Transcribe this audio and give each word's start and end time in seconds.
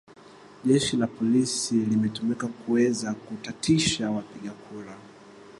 jeshi 0.65 0.97
la 0.97 1.07
polisi 1.07 1.75
limetumika 1.85 2.47
kuweza 2.47 3.13
kutatisha 3.13 4.11
wapiga 4.11 4.51
kura 4.51 4.95